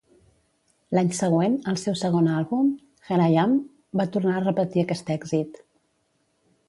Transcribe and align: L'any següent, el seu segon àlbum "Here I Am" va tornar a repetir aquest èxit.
L'any 0.97 1.11
següent, 1.17 1.57
el 1.73 1.77
seu 1.81 1.97
segon 1.99 2.29
àlbum 2.37 2.71
"Here 3.11 3.29
I 3.35 3.37
Am" 3.45 3.53
va 4.01 4.09
tornar 4.17 4.35
a 4.39 4.43
repetir 4.47 4.85
aquest 4.87 5.13
èxit. 5.21 5.61